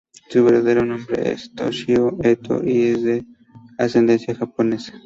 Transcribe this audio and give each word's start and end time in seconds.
Su 0.29 0.43
verdadero 0.43 0.83
nombre 0.83 1.31
es 1.33 1.53
Toshio 1.53 2.17
Eto, 2.23 2.63
y 2.63 2.85
es 2.87 3.03
de 3.03 3.23
ascendencia 3.77 4.33
japonesa. 4.33 4.99